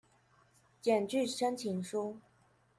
[0.81, 2.15] 檢具申請書